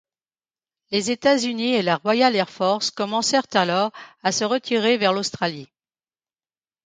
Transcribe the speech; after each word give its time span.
Les 0.89 1.11
États-Unis 1.11 1.75
et 1.75 1.83
la 1.83 1.97
Royal 1.97 2.35
Air 2.35 2.49
Force 2.49 2.89
commencèrent 2.89 3.45
alors 3.53 3.91
à 4.23 4.31
se 4.31 4.43
retirer 4.43 4.97
vers 4.97 5.13
l'Australie. 5.13 5.69